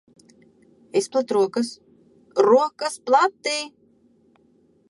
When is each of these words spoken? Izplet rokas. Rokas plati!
Izplet 1.01 1.33
rokas. 1.37 1.69
Rokas 2.49 2.99
plati! 3.11 3.57